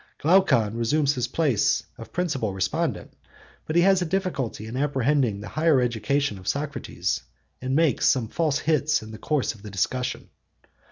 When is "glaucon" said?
0.17-0.75